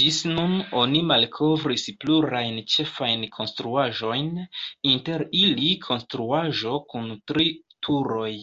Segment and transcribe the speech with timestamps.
[0.00, 4.32] Ĝis nun oni malkovris plurajn ĉefajn konstruaĵojn,
[4.94, 7.54] inter ili konstruaĵo kun tri
[7.90, 8.34] turoj.